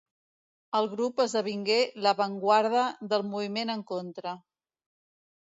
[0.77, 4.35] El grup esdevingué l'avantguarda del moviment en contra.